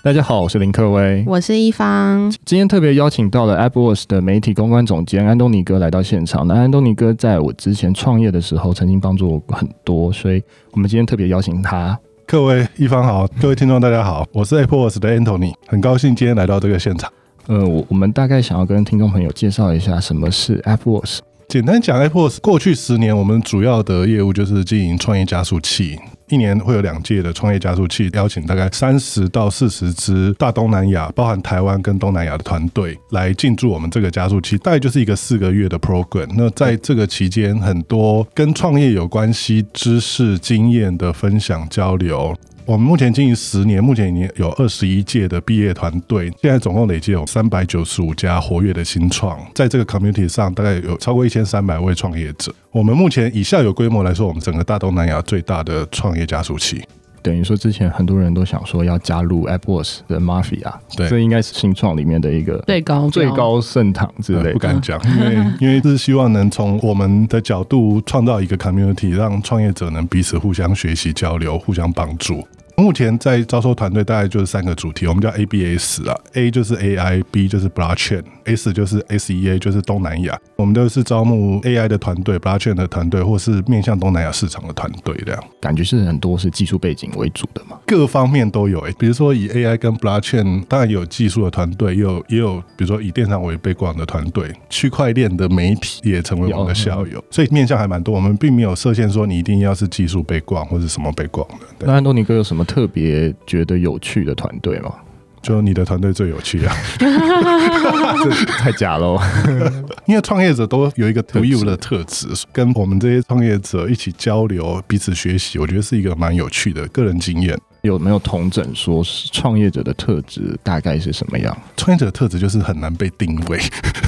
[0.00, 2.30] 大家好，我是林克威，我是一方。
[2.44, 6.46] 今天特别邀请到了 Apple Watch 的媒体公关总监安东尼哥来到现场。
[6.46, 10.40] 那安东尼哥在我之前创业的时候，曾经帮助我很多，所以
[10.70, 11.98] 我们今天特别邀请他。
[12.26, 17.12] 各位一方好，各位听众大家好，我是 Apple Watch 的 Anthony，很高兴今天来到这个现场。
[17.48, 21.18] 呃，我我们大概想要跟听众朋友介绍一下什么是 Apple Watch。
[21.48, 25.98] 简单讲，AppWorks 过去十年，我们主要的业务就是经营创业加速器。
[26.28, 36.28] 一年会有两届的创业加速器，邀请大概三十到四十支大东南亚，包含台湾跟东南亚的团队来进驻我们这个加速器，大概就是一个四个月的 program。
[36.36, 42.36] 那在这个期间，很多跟创业有关系知识经验的分享交流。
[42.68, 52.54] 我们目前经营十年，目前已经有二十一届的毕业团队，现在总共累计有三百九十五家活跃的新创，在这个 community 上，大概有超过一千三百位创业者。
[52.70, 56.82] 我们目前以校友规模来说，我们整个大东南亚最大的创业加速器。
[57.22, 72.46] 等于说，之前很多人都想说要加入 AppWorks 的 Mafia，对，这应该是新创里面的一个最高最高圣堂之类的，不敢讲，因为 因为是希望能从我们的角度创造一个 community，让创业者能彼此互相学习交流，互相帮助。
[72.78, 80.38] 目前在招收团队，大概就是三个主题，我们叫 ABS 啊，A 就是 AI，B 就是 Blockchain，S 就是 SEA，就是东南亚。
[80.54, 85.44] 我们都是招募 AI 的团队、Blockchain 的团队，或是面向东南亚市场的团队这样。
[85.60, 88.94] 感觉是很多是技术背景为主的嘛，各方面都有诶。
[88.96, 98.14] 比如说以 AI 跟 Blockchain，当然有技术的团队，也有也有，比如说以电商为背光的团队，区块链的媒体也成为我们的校友，所以面向还蛮多。
[98.14, 101.66] 我们并没有设限说你一定要是技术背光或者什么背光的。
[101.80, 102.64] 那安东尼哥有什么？
[102.68, 104.94] 特别觉得有趣的团队吗？
[105.40, 106.74] 就你的团队最有趣啊！
[106.98, 109.18] 这 太假喽，
[110.04, 117.56] 因为创业者都有一个独有的特质，跟我们这些创业者一起交流、彼此学习，我觉得是一个蛮有趣的个人经验。
[117.88, 121.56] 有没有同整说创业者的特质大概是什么样？
[121.76, 123.58] 创业者的特质就是很难被定位。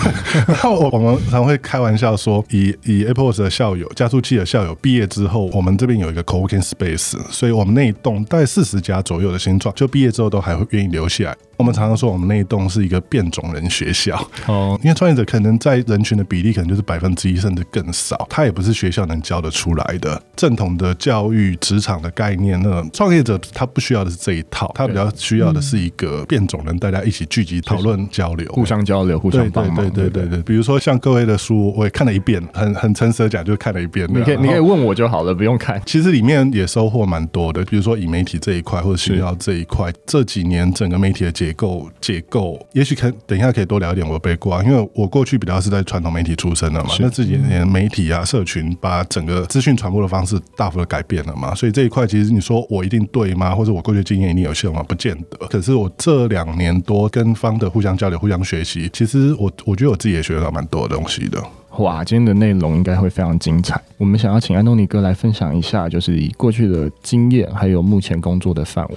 [0.46, 11.36] 然后我们常会开玩笑说，以以 AppWorks 的校友、加速器的校友毕业之后，我们这边有一个 coworking space，所以我们那一栋大概四十家左右的新创，就毕业之后都还会愿意留下来。
[11.56, 22.58] 我们常常说，我们那一栋是一个变种人学校哦，因为创业者可能在人群的比例可能就是百分之一甚至更少，他也不是学校能教得出来的正统的教育、职场的概念。
[22.62, 29.76] 那创业者他不需要的是这一套，他比较需要的是一个变种人，大家一起聚集讨论、交流、互相交流、互相帮忙。
[29.76, 34.08] 对对对对对，比如说像各位的书，我也看了一遍，很很诚实的讲，就看了一遍。
[34.12, 35.80] 你可以你可以问我就好了，不用看。
[35.86, 53.54] 其实里面也收获蛮多的，比如说以媒体这一块或者需要这一块，这几年整个媒体的结构结构，也许可等一下可以多聊一点我的背景，因为我过去比较是在传统媒体出身的嘛，那这几年媒体啊、社群把整个资讯传播的方式大幅的改变了嘛，所以这一块其实你说我一定对吗？
[53.60, 54.82] 或者我过去经验一定有效吗？
[54.82, 55.46] 不见得。
[55.48, 61.38] 可是我这两年多跟方的互相交流、互相学习，其实我我觉得我自己也学到蛮多的东西的。
[61.78, 63.78] 哇，今天的内容应该会非常精彩。
[63.98, 68.96] 我们想要请安东尼哥来分享一下，就是以过去的经验，还有目前工作的范围。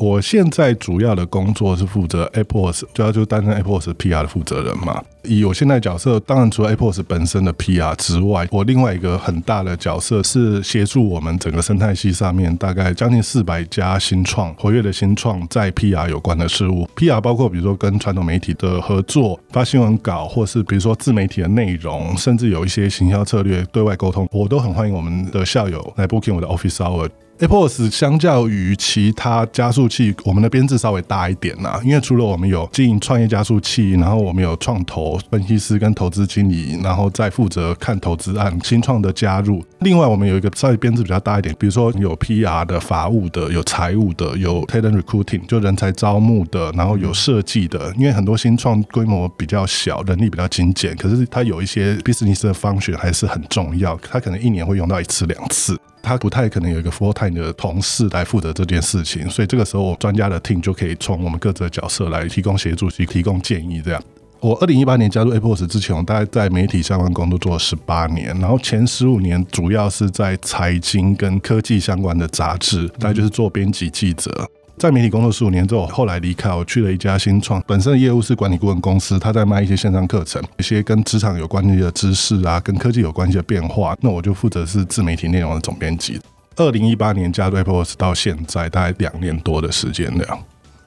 [0.00, 5.04] 我现在主要的工作是负责 AppWorks，主要就是担任 AppWorks PR 的负责人嘛。
[5.24, 16.88] 以我现在角色，当然除了 AppWorks 本身的 PR 之外，我另外一个很大的角色是协助我们整个生态系上面大概将近四百家新创活跃的新创在 PR 有关的事务。
[16.96, 27.10] PR 包括比如说跟传统媒体的合作、发新闻稿，或是比如说自媒体的内容，甚至有一些行销策略、对外沟通，我都很欢迎我们的校友来 booking 我的 Office Hour。
[27.40, 39.64] AppWorks 相较于其他加速器，我们的编制稍微大一点呐，因为除了我们有经营创业加速器，然后我们有创投分析师跟投资经理，然后再负责看投资案新创的加入。
[39.78, 47.90] 另外，我们有一个稍微编制比较大一点，比如说有 PR 的、法务的、有财务的、有 talent recruiting 就人才招募的，然后有设计的。
[47.96, 55.80] 因为很多新创规模比较小，人力比较精简，可是它有一些 business 的 function 还是很重要，它可能一年会用到一次两次。
[56.02, 63.80] 他不太可能有一个 full time 的同事来负责这件事情，所以这个时候我专家的 team 就可以从我们各自的角色来提供协助，及提供建议。
[63.82, 64.02] 这样，
[64.40, 74.48] 我二零一八年加入 APOS 之前，我大概在媒体相关工作做了十八年，然后前十五年主要是在财经跟科技相关的杂志，大概就是做编辑记者。
[74.80, 83.94] 在媒体工作十五年之后，后来离开，我去了一家新创，本身的业务是管理顾问公司，他在卖一些线上课程，一些跟职场有关系的知识啊，跟科技有关系的变化。
[84.00, 86.18] 那我就负责是自媒体内容的总编辑。
[86.56, 90.38] 二零一八年加入 AppWorks 到现在，大概两年多的时间了。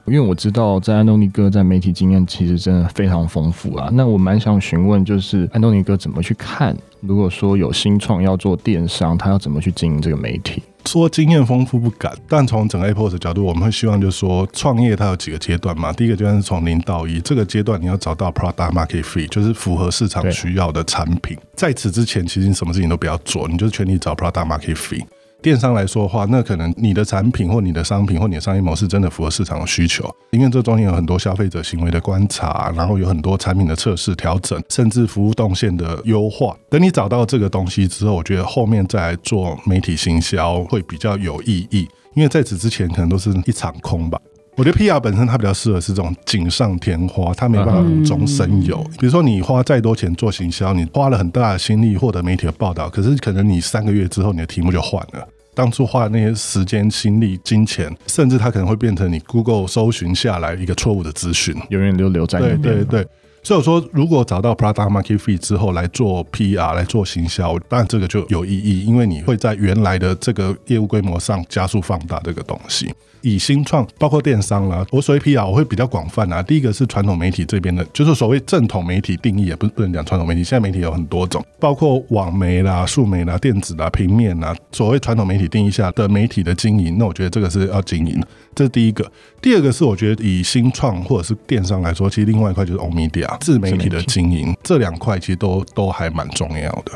[0.06, 3.88] 因为我知道在安东尼哥在媒体经验其实真的非常丰富啊。
[3.92, 10.60] 那我蛮想询问，就是安东尼哥怎么去看，如果说有新创要做电商，他要怎么去经营这个媒体？
[10.86, 15.92] 说经验丰富不敢，但从整个 AppWorks 的角度，我们会希望就是说，创业它有几个阶段嘛。
[15.92, 21.36] 第一个阶段是从零到一，这个阶段你要找到 Product Market Fit，就是符合市场需要的产品。
[21.54, 25.04] 在此之前，其实你什么事情都不要做，你就是全力找 Product Market Fit。
[25.44, 36.56] 电商来说的话，那可能你的产品或你的商品或你的商业模式真的符合市场的需求，因为这中间有很多消费者行为的观察，然后有很多产品的测试、调整，甚至服务动线的优化。
[36.70, 44.18] 等你找到这个东西之后，我觉得后面再来做媒体行销会比较有意义，因为在此之前可能都是一场空吧。
[44.56, 48.78] 我觉得 PR 本身它比较适合是这种锦上添花，它没办法无中生有。
[48.98, 55.28] 比如说你花再多钱做行销，你花了很大的心力获得媒体的报道，可是可能你三个月之后你的题目就换了。
[55.54, 62.60] 当初花的那些时间、心力、金钱，甚至它可能会变成你 Google 搜寻下来一个错误的资讯，永远都留在那边。
[62.60, 63.08] 对对对，
[63.42, 72.92] 所以我说，如果找到 Product Market Fit 之后来做 PR 来做行销，当然这个就有意义，因为你会在原来的这个业务规模上加速放大这个东西。
[73.24, 76.42] 以新创包括电商啦，我所谓 PR 我会比较广泛啊。
[76.42, 80.44] 第一个是传统媒体这边的，就是所谓正统媒体定义，也不是不能讲传统媒体。
[80.44, 84.54] 现在媒体有很多种，包括网媒啦、数媒啦、电子啦、平面啦。
[84.72, 89.10] 所谓传统媒体定义下的媒体的经营，那我觉得这个是要经营的，这是第一个。
[89.40, 96.92] 第二个是我觉得以新创或者是电商来说，其实另外一块就是 owned media 自媒体的经营，这两块其实都都还蛮重要的。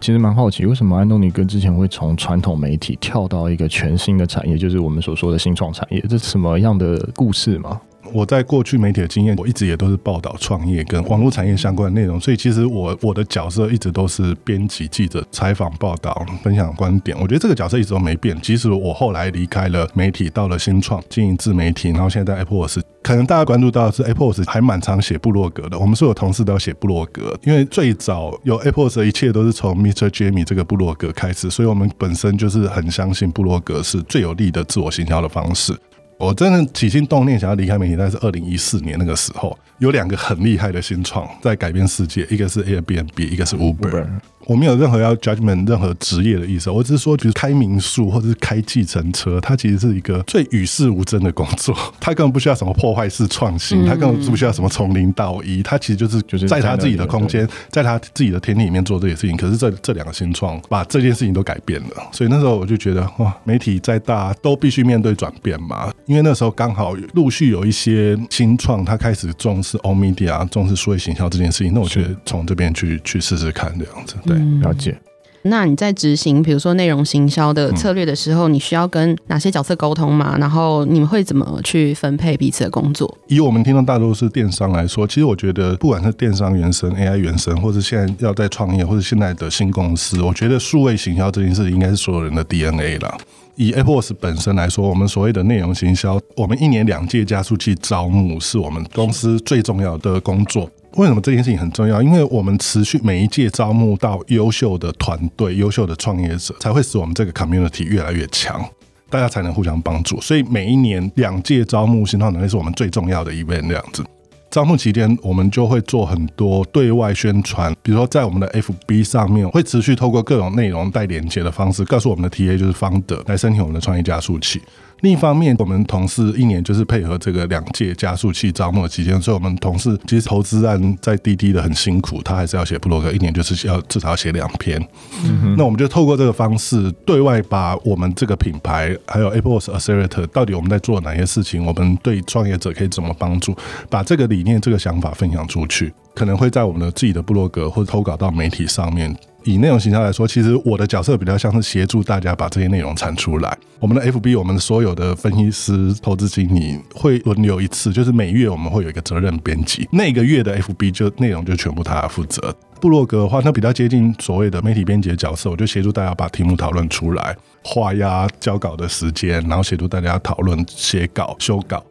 [0.00, 6.00] 其实蛮好奇，为什么安东尼哥之前会从传统媒体跳到一个全新的产业，就是我们所说的新创产业？
[6.08, 7.78] 这是什么样的故事吗？
[8.12, 17.16] 我在过去媒体的经验，我一直也都是报道创业跟网络产业相关的内容，所以其实我我的角色一直都是编辑、记者、采访、报道、分享观点。
[17.20, 18.38] 我觉得这个角色一直都没变。
[18.40, 25.78] 即使我后来离开了媒体，到了新创经营自媒体，然后现在在 Apple 是可能大家关注到的是 AppWorks 还蛮常写部落格的。
[25.78, 30.08] 我们所有同事都要写部落格，因为最早有 Apple 的一切都是从 Mr.
[30.10, 35.74] Jamie 这个部落格开始，所以我们本身就是很相信部落格是最有利的自我行销的方式。
[36.20, 44.06] 我真的起心动念想要离开媒体，但是二零一四年那个时候，有两个很厉害的新创在改变世界，一个是 Airbnb，一个是 Uber。
[44.50, 59.36] 我没有任何要 judgment 任何职业的意思，我只是说，比如开民宿或者是开计程车，它其实是一个最与世无争的工作， 它根本不需要什么破坏式创新，它根本不需要什么从零到一，它其实就是就是在他自己的空间，在他自己的天地里面做这些事情。
[59.36, 74.39] 可是这这两个新创把这件事情都改变了，所以那时候我就觉得哇，媒体再大都必须面对转变嘛，因为那时候刚好陆续有一些新创，他开始重视 owned media，重视数位行销这件事情，那我觉得从这边去去试试看这样子，对。
[74.60, 74.98] 了解。
[75.42, 80.36] 那你在执行，比如说内容行销的策略的时候，你需要跟哪些角色沟通吗？
[80.38, 83.16] 然后你们会怎么去分配彼此的工作？
[83.26, 93.16] 以我们听到大多数电商来说，其实我觉得，不管是电商原生、AI 原生，或者现在要在创业，或者现在的新公司，我觉得数位行销这件事应该是所有人的 DNA 了。
[93.56, 100.70] 以 AppWorks 本身来说，我们所谓的内容行销，我们一年两届加速器招募是我们公司最重要的工作。
[100.96, 102.02] 为什么这件事情很重要？
[102.02, 108.64] 因为我们持续每一届招募到优秀的团队、优秀的创业者，才会使我们这个 community 越来越强，
[109.08, 110.20] 大家才能互相帮助。
[110.20, 114.04] 所以每一年两届招募新创能力是我们最重要的 event 这样子。
[114.50, 124.60] 招募期间，我们就会做很多对外宣传，比如说在我们的 FB 上面，会持续透过各种内容带连接的方式，告诉我们的 TA 就是 Founder 来申请我们的创业加速器。
[125.02, 134.78] 另一方面，我们同事一年就是配合这个两届加速器招募的期间，所以我们同事其实投资案在滴滴的很辛苦，他还是要写布洛克，一年就是要至少要写两篇。
[135.24, 135.54] 嗯哼。
[135.56, 143.56] 那我们就透过这个方式对外把我们这个品牌，还有 AppWorks Accelerator 到底我们在做哪些事情，我们对创业者可以怎么帮助，
[143.88, 149.14] 把这个理念、这个想法分享出去，可能会在我们的自己的部落格或者投稿到媒体上面。
[149.44, 153.56] 以内容形象来说，其实我的角色比较像是协助大家把这些内容产出来。
[153.78, 162.54] 我们的 FB，我们所有的分析师、投资经理会轮流一次，就是每月我们会有一个责任编辑，那个月的 FB 就内容就全部他负责。
[162.82, 171.82] 部落格的话，那比较接近所谓的媒体编辑的角色，我就协助大家把题目讨论出来，画押交稿的时间，然后协助大家讨论写稿、修稿。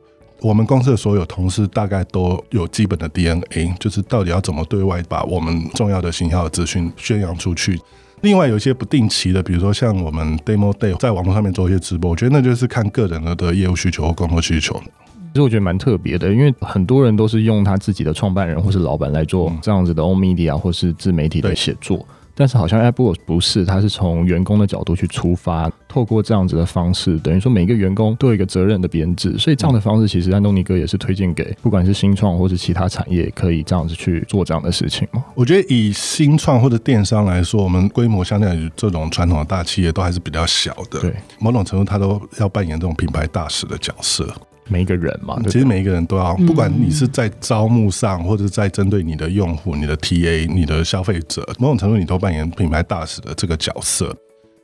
[0.41, 7.79] 我们公司的所有同事大概都有基本的 DNA，就是到底要怎么对外把我们重要的行销的资讯宣扬出去。
[8.21, 14.81] 另外有一些不定期的，比如说像我们 Demo Day 在网络上面做一些直播，我觉得那就是看个人的的业务需求或工作需求。
[15.31, 22.05] 其实我觉得蛮特别的，因为很多人都是用他自己的创办人或是老板来做这样子的 owned media 或是自媒体的写作。
[22.39, 35.21] 但是好像 AppWorks 不是，它是从员工的角度去出发，透过这样子的方式，等于说每个员工都有一个责任的编制，所以这样的方式其实安东尼哥也是推荐给不管是新创或是其他产业，可以这样子去做这样的事情吗？
[35.35, 44.33] 我觉得以新创或者电商来说，我们规模相对于这种传统的大企业都还是比较小的，对，某种程度它都要扮演这种品牌大使的角色。
[44.69, 54.15] 每一个人嘛，其实每一个人都要，不管你是在招募上，或者在针对你的用户、你的 TA、你的消费者，某种程度你都扮演品牌大使的这个角色。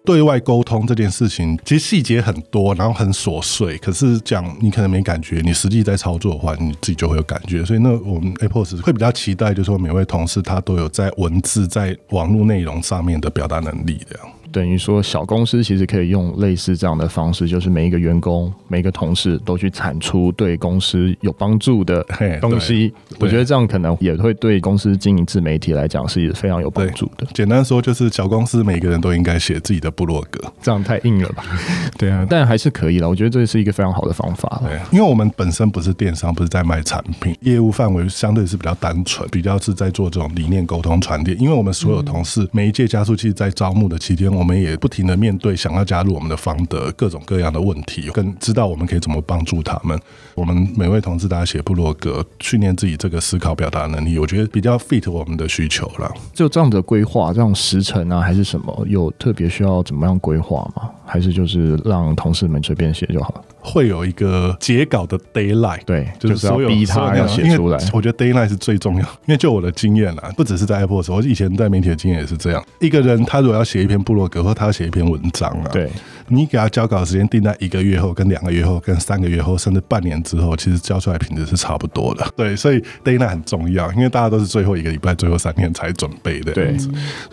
[0.06, 7.66] 对外沟通这件事情，其实细节很多，然后很琐碎，可是讲你可能没感觉，你实际在操作的话，你自己就会有感觉。
[7.66, 14.28] 所以，那我们 AppWorks 会比较期待，就是说每位同事他都有在文字、在网络内容上面的表达能力这样。
[14.56, 22.02] 等于说，小公司其实可以用类似这样的方式，就是每一个员工、每一个同事都去产出对公司有帮助的
[22.40, 22.94] 东西。
[23.20, 27.28] 我觉得这样可能也会对公司经营自媒体来讲是非常有帮助的。
[27.34, 31.44] 简单说，就是小公司每个人都应该写自己的部落格，这样太硬了吧？
[32.00, 33.10] 对啊，但还是可以了。
[33.10, 34.62] 我觉得这是一个非常好的方法。
[34.64, 41.34] 对，因为我们本身不是电商，不是在卖产品，业务范围相对是比较单纯，比较是在做这种理念沟通传递。
[41.34, 45.18] 因为我们所有同事每一届加速器在招募的期间，我我们也不停的。
[45.18, 50.00] 面对想要加入我们的方的各种各样的问题，跟知道我们可以怎么帮助他们。
[50.36, 56.14] 我们每位同志大家写部落格，训练自己这个思考表达能力，我觉得比较 fit 我们的需求了。
[56.32, 60.92] 就这样的规划，这样时程啊，还是什么，有特别需要怎么样规划吗？
[61.06, 63.42] 还是就是让同事们随便写就好了？
[63.62, 67.78] 会有一个截稿的 d a y l i g h t 对，就是所有逼他要写出来。
[67.94, 72.64] 我觉得 d a y l i g h t 是最重要，因为就我的经验啦，不只是在 Apple 时候我以前在媒体的经验也是这样。
[72.80, 75.90] 一个人他如果要写一篇部落格，或他要写一篇文章啊，对，
[76.28, 82.26] 你给他交稿的时间定在一个月后、跟两个月后、跟三个月后，甚至半年之后，其实交出来品质是差不多的。
[82.36, 86.52] 对，所以 deadline 很重要，因为大家都是最后一个礼拜、最后三天才准备的。
[86.54, 86.76] 对，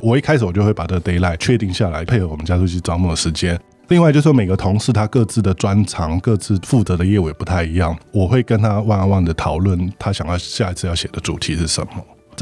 [0.00, 3.58] 我一开始我就会把这个 deadline 确定下来，配合我们加速器招募的时间。
[3.88, 11.92] 另外就是说，每个同事他各自的专长、各自负责的业务也不太一样，我会跟他 one on one 的讨论，他想要下一次要写的主题是什么。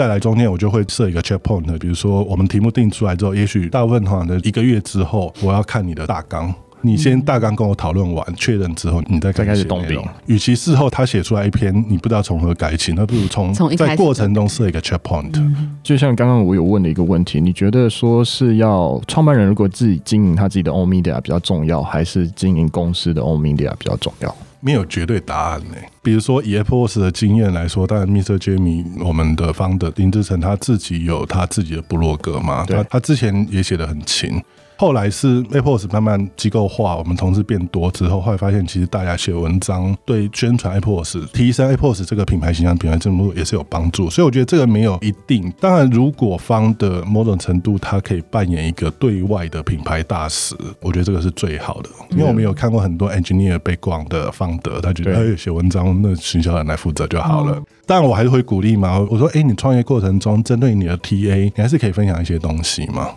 [0.01, 6.51] 再来中间，我就会设一个 check point，比如说我们题目定出来之后，也许大部分的话呢，一个月之后，我要看你的大纲。
[6.81, 9.99] 你先大纲跟我讨论完确认之后，你再开始动笔。
[10.25, 15.39] 与其事后他写出来一篇你不知道从何改起，那不如从在过程中设一个 check point。
[15.83, 24.35] 就像刚刚我有问的一个问题，你觉得说是要创办人如果自己经营他自己的 own media 比较重要，还是经营公司的 own media 比较重要？
[24.61, 25.77] 没有绝对答案呢。
[26.03, 28.39] 比如说以 AppWorks 的经验来说，当然 Mr.
[28.39, 34.43] Jamie 我们的 founder 林志成他自己有他自己的部落格嘛，他他之前也写的很勤。
[34.81, 44.09] 后来是 AppWorks 慢慢机构化，我们同事变多之后，后来发现其实大家写文章对宣传 AppWorks、提升 AppWorks 这个品牌形象、品牌知名度也是有帮助。
[44.09, 45.53] 所以我觉得这个没有一定。
[45.61, 51.91] 当然，如果方的某种程度，它可以扮演一个对外的品牌大使，我觉得这个是最好的。
[52.13, 57.63] 因为我们有看过很多 engineer 被广的方德，他觉得哎写文章那行销人来负责就好了。
[57.85, 63.11] 当然我还是会鼓励嘛，我说哎，你创业过程中针对你的 TA，你还是可以分享一些东西嘛。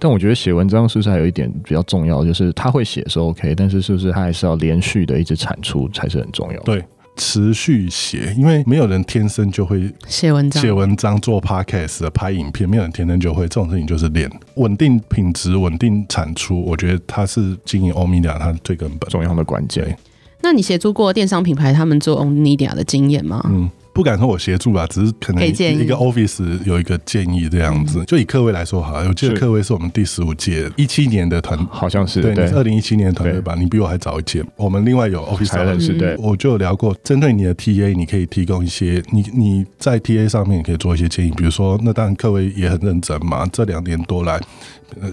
[0.00, 6.60] 但我觉得写文章是不是还有一点比较重要，就是他会写是 OK，但是是不是他还是要连续的一直产出才是很重要？
[6.62, 6.82] 对，
[7.16, 16.62] 持续写，因为没有人天生就会写文章、写文章、做 podcast、拍影片，没有人天生就会，这种事情就是练稳定品质、稳定产出。
[16.62, 19.94] 我觉得它是经营 own media 它最根本重要的关键。
[20.40, 23.44] 那你协助过电商品牌他们做 own media 的经验吗？
[23.50, 23.70] 嗯。
[23.92, 25.50] 不敢说我协助吧，只是可能一
[25.84, 28.04] 个 office 有一个建议这样子。
[28.06, 33.54] 就以克威来说好了，我记得克威是我们第十五届一七年的团，好像是对，你是二零一七年的团队吧？
[33.58, 34.44] 你比我还早一届。
[34.56, 44.40] 我们另外有 office 才认识，对，我就有聊过，针对你的 TA，你可以提供一些，你你在 TA 上面可以做一些建议，比如说，那当然克威也很认真嘛，这两年多来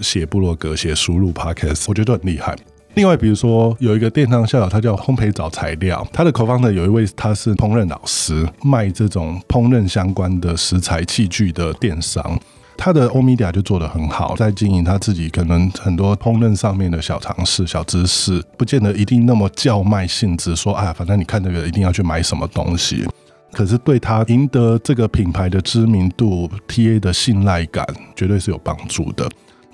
[0.00, 2.56] 写部落格、写输入 podcast，我觉得都很厉害。
[2.98, 12.36] 另外，比如说有一个电商校友，他叫烘焙找材料，他的 co-founder 有一位他是烹饪老师，卖这种烹饪相关的食材器具的电商，
[12.76, 23.06] 他的 own media 就做得很好，在经营他自己可能很多烹饪上面的小尝试、小知识，不见得一定那么叫卖性质，说啊，反正你看这个一定要去买什么东西，
[23.52, 27.86] 可是对他赢得这个品牌的知名度、TA 的信赖感，
[28.16, 29.24] 绝对是有帮助的。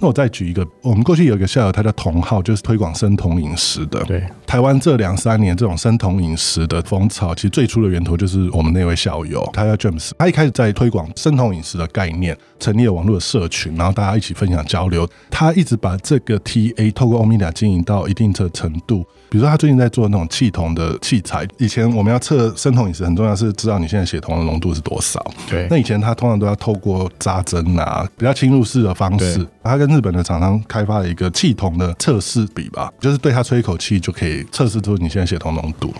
[0.05, 4.05] 那我再举一个，我们过去有一个校友，他叫童浩，就是推广生酮饮食的。
[4.05, 15.09] 对，台湾这两三年这种生酮饮食的风潮，其实最初的源头就是我们那位校友，他叫 James，他一开始在推广生酮饮食的概念，成立了网络的社群，然后大家一起分享交流。
[15.31, 19.07] 他一直把这个 TA 透过欧米伽经营到一定的程度。
[19.31, 21.49] 比如说，他最近在做那种气酮的器材。
[21.57, 25.25] 以前我们要测生酮饮食，很重要是知道你现在血酮的浓度是多少。
[25.49, 25.67] 对。
[25.71, 29.45] 那以前他通常都要透过扎针啊，比较侵入式的方式。
[29.63, 35.95] 他跟日本的厂商开发了一个气筒的测试笔吧，就是对他吹一口气就可以测试出你现在血酮浓度。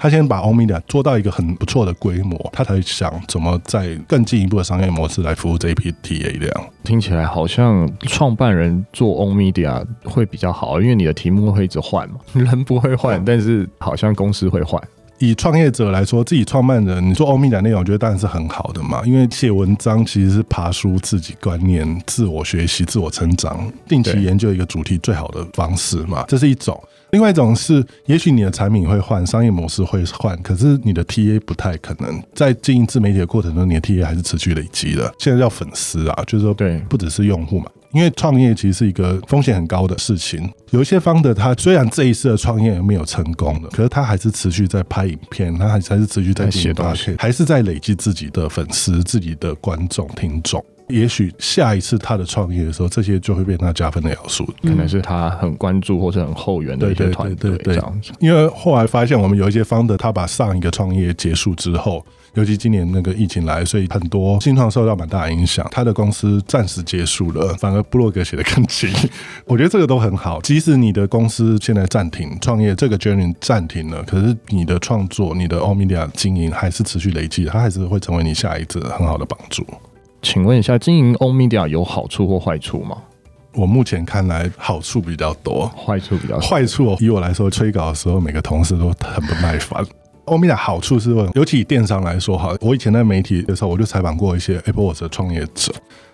[0.00, 6.70] 他先把欧米伽做到一个很不错的规模，他才想怎么在更进一步的商业模式来服务这一批 TA 量。
[6.84, 14.80] 听起来好像创办人做欧米伽会比较好，因为你的题目会一直换嘛，人不会换，但是好像公司会换。
[15.18, 26.80] 以创业者来说，自己创办人你做欧米伽内容，我觉得当然是很好的嘛，因为写文章其实是爬书自己观念、自我学习、自我成长，定期研究一个主题最好的方式嘛，这是一种。
[27.10, 35.10] 另外一种是，也许你的产品会换，商业模式会换，可是你的 TA 不太可能在经营自媒体的过程中，你的 TA 还是持续累积的。
[35.18, 37.66] 现在叫粉丝啊，就是说，对，不只是用户嘛。
[37.92, 40.50] 因为创业其实是一个风险很高的事情。
[40.70, 50.64] 有一些 founder，他虽然这一次的创业没有成功的，可是他还是持续在拍影片，他还还是持续在写东西，还是在累积自己的粉丝、自己的观众、听众。
[50.88, 58.10] 也许下一次他的创业的时候，这些就会变成他加分的要素，可能是他很关注或者很后援的一些团队这样子。
[58.20, 62.02] 因为后来发现，我们有一些 founder，他把上一个创业结束之后，
[62.38, 68.88] 尤其今年那个疫情来，所以很多新创受到蛮大的影响，他的公司暂时结束了，反而布洛格写的更勤。
[69.44, 79.66] 我觉得这个都很好，即使你的公司现在暂停创业，这个 journey 暂停了，可是你的创作、你的 omedia 经营还是持续累积，它还是会成为你下一次很好的帮助。
[80.22, 82.96] 请问一下，经营 omedia 有好处或坏处吗？
[83.54, 86.48] 我目前看来，好处比较多，坏处比较少。
[86.48, 89.84] 坏处以我来说，催稿的时候，每个同事都很不耐烦。
[90.28, 95.72] 欧米伽好处是问，尤其以电商来说，哈，我以前在媒体的时候，我就采访过一些 Apple Watch 的创业者。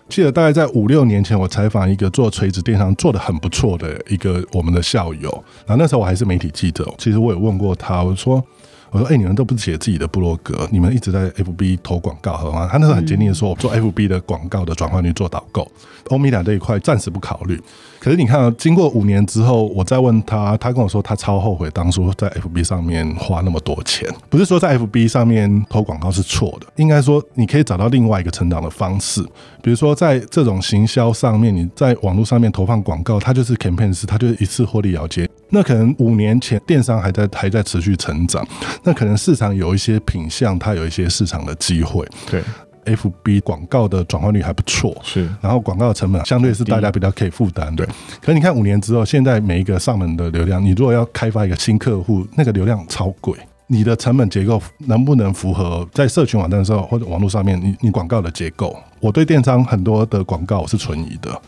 [0.09, 5.31] 记得大概在五六年前，我采访一个做垂直电商做得很不错的一个我们的校友，
[5.65, 8.43] 然后那时候我还是媒体记者，其实我有问过他，我说。
[8.91, 15.69] 我说：“哎、欸，你们都不写自己的部落格，你们一直在 FB 投广告，好吗？”他那时候很坚定的说：“我做 FB 的广告的转换率做导购，
[16.09, 17.61] 欧米伽这一块暂时不考虑。”
[17.99, 24.07] 可是你看，经过五年之后，我再问他，他跟我说他超后悔当初在 FB 上面花那么多钱。
[24.29, 29.23] 不是说在 FB 上面投广告是错的，应该说你可以找到另外一个成长的方式。
[29.63, 35.27] 比如说在这种行销上面，你在网络上面投放广告，它就是 campaign 式，它就是一次获利了结。
[35.49, 38.45] 那可能五年前电商还在还在持续成长，
[38.83, 42.07] 那可能市场有一些品相，它有一些市场的机会。
[42.29, 42.41] 对。
[42.85, 47.83] FB 广告的转换率还不错，是，然后广告的成本相对是大家比较可以负担，对。
[48.21, 58.77] 可是你看五年之后，现在每一个上门的流量，你如果要开发一个新客户，那个流量超贵，你的成本结构能不能符合在社群网站的时候或者网络上面你你广告的结构？
[58.99, 61.41] 我对电商很多的广告我是存疑的。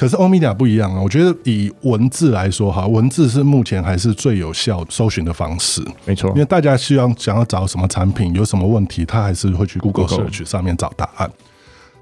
[0.00, 6.30] 可是欧米伽不一样啊，我觉得以文字来说哈，文字是目前还是最有效搜寻的方式，没错。
[6.30, 11.30] 因为大家希望想要找什么产品，有什么问题，他还是会去 Google Search 上面找答案。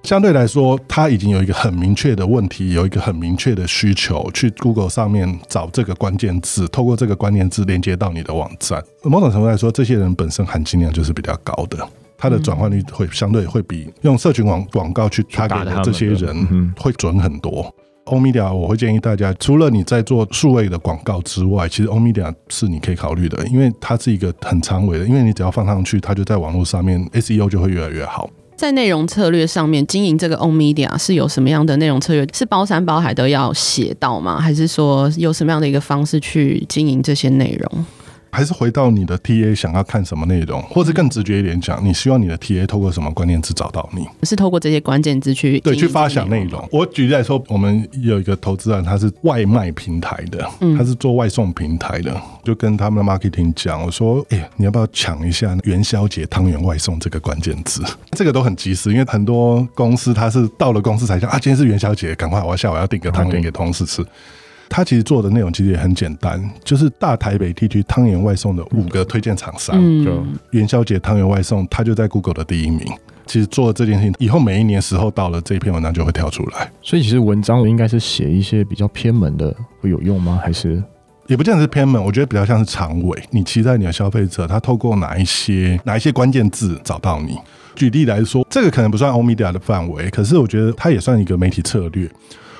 [0.04, 8.80] 相对来说，他已经有一个很明确的问题，有一个很明确的需求，去 Google 上面找这个关键字，透过这个关键字连接到你的网站。
[9.02, 11.84] 某种程度来说，这些人本身含金量就是比较高的，
[12.16, 17.74] 他的转换率会相对会比用社群网广告去打给的这些人会准很多。
[18.08, 28.28] 欧米 a，我会建议大家，除了你在做数位的广告之外，其实欧米 a 是你可以考虑的，因为它是一个很长尾的，因为你只要放上去，它就在网络上面 SEO 就会越来越好。
[28.56, 32.26] 在内容策略上面，经营这个欧米伽是有什么样的内容策略？
[32.34, 34.40] 是包山包海都要写到吗？
[34.40, 37.86] 还是说有什么样的一个方式去经营这些内容？
[38.30, 44.06] 还是回到你的 TA 想要看什么内容，或者更直觉一点讲，你希望你的 TA 透过什么关键字找到你？
[44.22, 46.66] 是透过这些关键字去对去发想内容。
[46.70, 57.82] 我举例来说，我们有一个投资人，他是外卖平台的，他是做外送平台的，就跟他们的 marketing 讲，我说：“哎、欸，你要不要抢一下元宵节汤圆外送这个关键字？
[58.12, 64.04] 这个都很及时，因为很多公司他是到了公司才讲啊，今天是元宵节，赶快我要下午要订个汤圆给同事吃。”
[64.68, 72.80] 他其实做的内容其实也很简单，就是大台北地区汤圆外送的五个推荐厂商，就元宵节汤圆外送，他就在 Google 的第一名。
[73.26, 76.70] 其实做了这件事情以后，每一年时候到了，这一篇文章就会跳出来。
[76.80, 80.40] 所以其实文章应该是写一些比较偏门的会有用吗？
[80.42, 80.82] 还是
[81.26, 83.22] 也不见得是偏门，我觉得比较像是长尾。
[83.30, 87.36] 你期待你的消费者他透过哪一些哪一些关键字找到你？
[87.74, 92.10] 举例来说，这个可能不算欧米伽的范围，可是我觉得它也算一个媒体策略。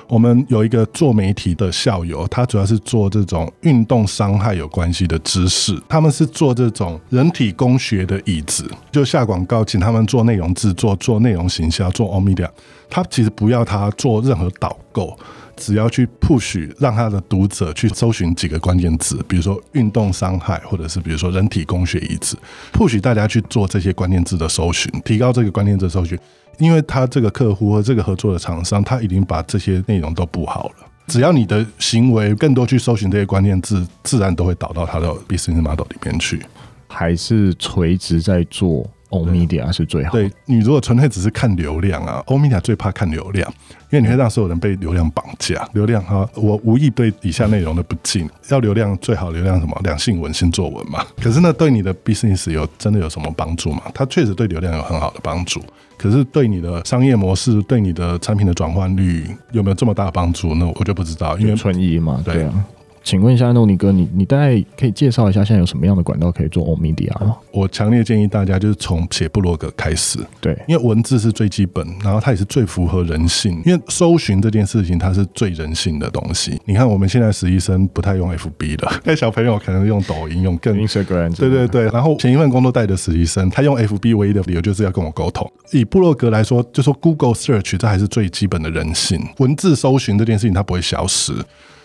[0.09, 12.49] 我们有一个做媒体的校友，他主要是做这种运动伤害有关系的知识，他们是做这种人体工学的椅子，就下广告请他们做内容制作、做内容行销、做 Omedia。
[12.89, 15.15] 他其实不要他做任何导购，
[15.55, 22.39] 只要去 push 让他的读者去搜寻几个关键字，比如说运动伤害，或者是比如说人体工学椅子
[22.73, 26.19] ，push 大家去做这些关键字的搜寻，提高这个关键字搜寻。
[26.59, 30.75] 因为他这个客户和这个合作的厂商，他已经把这些内容都补好了。
[31.07, 36.45] 只要你的行为更多去搜寻这些关键字，自然都会导到他的 business model 里面去。
[36.91, 40.13] 还是垂直在做 own media 是最好。
[40.13, 43.49] 对，你如果纯粹只是看流量啊，own media 最怕看流量，
[43.91, 45.69] 因为你会让所有人被流量绑架。
[45.73, 48.29] 流量哈，我无意对以下内容的不敬。
[48.49, 49.79] 要流量最好流量什么？
[49.85, 51.05] 两性文、性作文嘛。
[51.21, 53.83] 可是那对你的 business 有真的有什么帮助吗？
[53.95, 55.63] 它确实对流量有很好的帮助。
[55.97, 60.55] 可是对你的商业模式、对你的产品的转换率有没有这么大的帮助？
[60.55, 62.23] 那我就不知道，因为存疑嘛。
[62.25, 62.65] 对啊。
[63.03, 67.37] 请问一下，诺尼哥，你你大概可以介绍一下现在有什么样的管道可以做 own media 吗？
[67.53, 73.63] 我强烈建议大家就是从写部落格开始，对，因为文字是最基本，然后它也是最符合人性。
[73.65, 76.61] 因为搜寻这件事情，它是最人性的东西。
[76.65, 81.35] 你看我们现在实习生不太用 FB 了， 那小朋友可能用抖音，用更 Instagram。
[81.37, 81.89] 对对对。
[81.89, 85.51] 然后前一份工作带的实习生，他用 FB 唯一的理由就是要跟我沟通。
[85.73, 89.21] 以部落格来说，就说 Google Search 这还是最基本的人性。
[89.39, 91.33] 文字搜寻这件事情，它不会消失。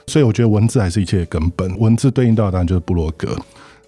[0.07, 3.35] 所以我觉得文字还是一切的根本，文字对应到的当然就是部落格。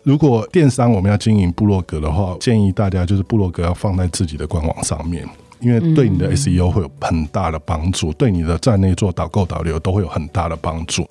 [0.03, 5.27] 如果电商我们要经营部落格的话，建议大家就是部落格要放在自己的官网上面，
[5.59, 11.07] 因为对你的 SEO 会有很大的帮助，对你的站内做导购导流都会有很大的帮助。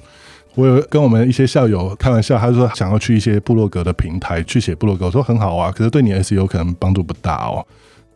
[0.54, 7.66] 我有跟我们一些校友开玩笑，他说想要去一些部落格的平台去写部落格，我说很好啊，可是对你 SEO 可能帮助不大哦。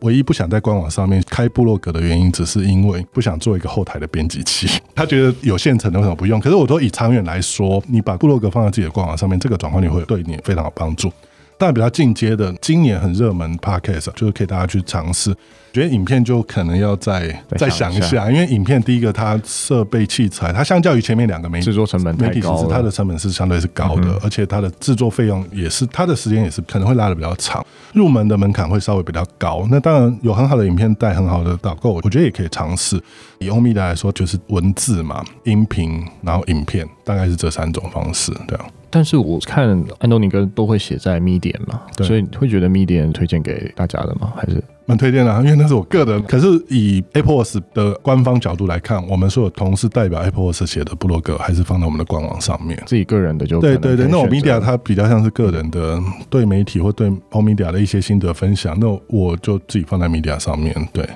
[0.01, 4.67] 唯一不想在官网上面开部落格的原因，只是因为不想做一个后台的编辑器。
[4.95, 6.39] 他觉得有现成的为什么不用？
[6.39, 11.11] 可是我都以长远来说，你把部落格放在自己的官网上面，这个转换率会对你非常有帮助。
[11.59, 15.35] 但比较进阶的，今年很热门 Podcast 就是可以大家去尝试。
[15.71, 29.67] 觉得影片就可能要再再想一下，因为影片第一个它设备器材，它相较于前面两个媒体制作成本太高，它的成本是相对是高的，而且它的制作费用也是，它的时间也是可能会拉的比较长，入门的门槛会稍微比较高。
[29.69, 32.99] 那当然有很好的影片带很好的导购，我觉得也可以尝试。
[33.37, 38.65] 以欧米的来说，就是文字嘛，音频，然后影片，大概是这三种方式，对啊。
[38.89, 39.67] 但是我看
[39.99, 44.33] 安东尼哥都会写在 Medium 嘛，对所以会觉得 Medium 推荐给大家的吗？
[44.35, 44.63] 还是？
[44.85, 46.23] 蛮推荐的，因为那是我个人。
[46.23, 52.81] 可是以 AppWorks 的官方角度来看，我们所有同事代表 AppWorks 写的部落格，还是放在我们的官网上面。
[52.87, 60.75] 自己个人的就对对对，那我 Media 它比较像是个人的对媒体或对 Media 的一些心得分享，那我就自己放在 Media 上面。
[60.91, 61.07] 对。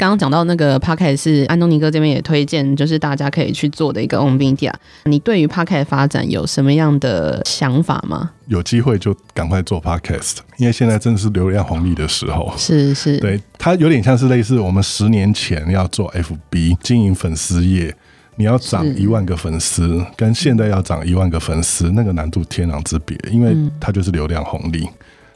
[0.00, 4.72] 刚刚讲到那个 Podcast 是安东尼哥这边也推荐，就是大家可以去做的一个 Own Media。
[5.04, 8.30] 你对于 Podcast 发展有什么样的想法吗？
[8.46, 12.50] 有机会就赶快做 Podcast，因为现在真的是流量红利的时候。
[12.56, 17.94] 是是，对，它有点像是类似我们十年前要做 FB 经营粉丝页，
[18.36, 24.88] 你要涨一万个粉丝，跟现在要涨一万个粉丝，那个难度天壤之别，因为它就是流量红利。
[24.88, 24.90] 嗯、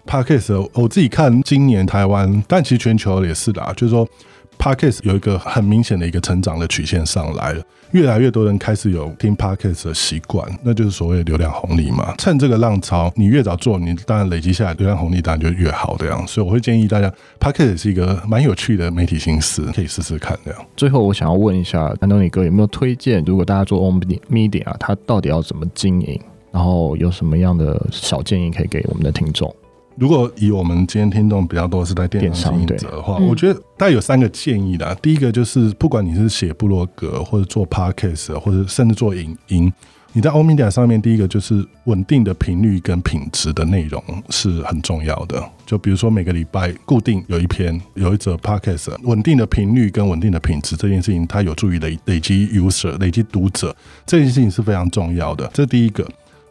[0.07, 4.09] Podcast 我自己看今年台湾，但其实全球也是的，就是说。
[4.59, 7.63] Podcast 有一个很明显的一个成长的曲线上来了，
[7.93, 12.15] 越来越多人开始有听 Podcast 的习惯，那就是所谓流量红利嘛。
[12.19, 16.27] 趁这个浪潮，你越早做，你当然累积下来流量红利当然就越好的样。
[16.27, 20.67] 所以我会建议大家，Podcast 是一个蛮有趣的媒体形式，可以试试看这样。
[20.77, 23.23] 最后，我想要问一下安东尼哥有没有推荐？
[23.25, 26.21] 如果大家做 Own Media，他到底要怎么经营？
[26.51, 29.53] 然后有什么样的小建议可以给我们的听众？
[29.97, 34.97] 如果以我们今天听众比较多是在电商经营者的话，我觉得大概有三个建议啦。
[35.01, 39.73] 第一个就是，不管你是写部落格，或者做 podcast，或者甚至做影音，
[40.13, 45.43] 你在 Own Media 上面，第一个就是稳定的频率跟品质的内容是很重要的。
[45.65, 55.49] 就比如说每个礼拜固定有一篇，有一则 podcast，稳定的频率跟稳定的品质这件事情，它有助于累累积 user，累积读者，这件事情是非常重要的。
[55.55, 56.05] 这是第一个。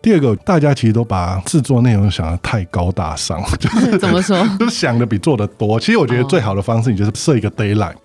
[0.04, 5.80] 第二个，大家其实都把制作内容想得太高大上，就是 怎么说， 就是想的比做的多。
[5.80, 7.96] 其实我觉得最好的方式，你就是设一个 deadline。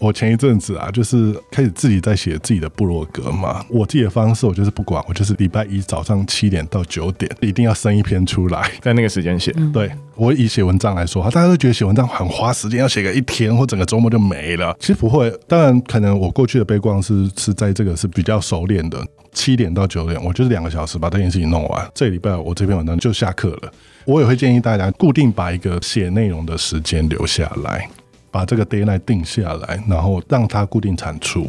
[0.00, 3.62] 我前一阵子啊，就是开始自己在写自己的部落格嘛。
[3.68, 9.54] 我自己的方式，我就是不管，我就是礼拜一早上七点到九点，一定要生一篇出来，在那个时间写。
[9.74, 14.74] 对，我以写文章来说，大家都觉得写文章很花时间，要写个一天或整个周末就没了。
[14.80, 19.06] 其实不会，当然可能我过去的背光是是在这个是比较熟练的。
[19.32, 21.88] 七点到九点，我就是两个小时把这件事情弄完。
[21.94, 23.72] 这礼拜我这篇文章就下课了。
[24.04, 27.88] 我也会建议大家固定把一个写内容的时间留下来。
[28.30, 31.46] 把这个 deadline 定下来，然后让它固定产出。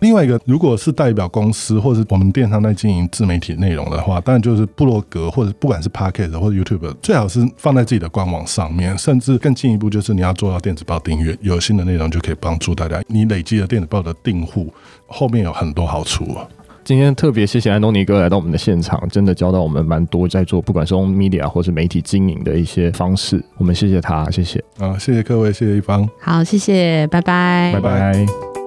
[0.00, 8.96] 另外一个，如果是代表公司或者我们电商在经营自媒体内容的话，当然就是部落格或者不管是 Podcast 或者 YouTube，最好是放在自己的官网上面。
[8.96, 13.02] 甚至更进一步，就是你要做到电子报订阅，有新的内容就可以帮助大家。
[13.08, 14.72] 你累积了电子报的订户，
[15.06, 16.48] 后面有很多好处啊。
[16.82, 23.42] 今天特别谢谢安东尼哥来到我们的现场，真的教到我们蛮多在做不管是 on media 或是媒体经营的一些方式。
[23.58, 24.62] 我们谢谢他，谢谢。
[24.78, 26.08] 啊，谢谢各位，谢谢一方。
[26.20, 28.59] 好，谢谢，拜拜，拜拜。